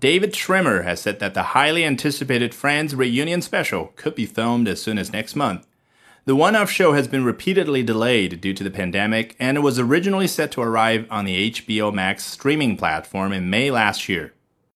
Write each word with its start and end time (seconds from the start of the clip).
David 0.00 0.32
Schwimmer 0.32 0.82
has 0.84 1.02
said 1.02 1.20
that 1.20 1.34
the 1.34 1.52
highly 1.52 1.84
anticipated 1.84 2.54
Friends 2.54 2.94
reunion 2.94 3.42
special 3.42 3.92
could 3.96 4.14
be 4.14 4.24
filmed 4.24 4.66
as 4.66 4.80
soon 4.80 4.96
as 4.96 5.12
next 5.12 5.36
month. 5.36 5.66
The 6.24 6.34
one 6.34 6.56
off 6.56 6.70
show 6.70 6.94
has 6.94 7.06
been 7.06 7.22
repeatedly 7.22 7.82
delayed 7.82 8.40
due 8.40 8.54
to 8.54 8.64
the 8.64 8.70
pandemic, 8.70 9.36
and 9.38 9.58
it 9.58 9.60
was 9.60 9.78
originally 9.78 10.26
set 10.26 10.52
to 10.52 10.62
arrive 10.62 11.06
on 11.10 11.26
the 11.26 11.50
HBO 11.50 11.92
Max 11.92 12.24
streaming 12.24 12.78
platform 12.78 13.30
in 13.30 13.50
May 13.50 13.70
last 13.70 14.08
year. 14.08 14.32